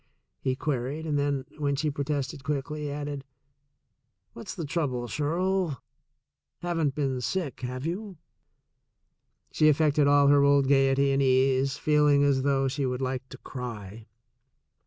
[0.39, 3.23] he queried, and then, when she protested quickly, added:
[4.33, 5.79] "What's the trouble, Shirl?
[6.63, 8.17] Haven't been sick, have you?"
[9.51, 13.37] She affected all her old gaiety and ease, feeling as though she would like to
[13.37, 14.07] cry.